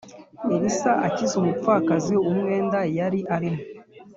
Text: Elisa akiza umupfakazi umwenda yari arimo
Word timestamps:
Elisa 0.53 0.91
akiza 1.07 1.33
umupfakazi 1.41 2.13
umwenda 2.29 2.79
yari 2.97 3.19
arimo 3.35 3.61